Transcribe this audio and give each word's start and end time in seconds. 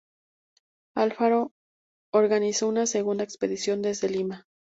Alfaro 0.95 1.51
organizó 2.11 2.67
una 2.67 2.87
segunda 2.87 3.23
expedición 3.23 3.83
desde 3.83 4.09
Lima. 4.09 4.47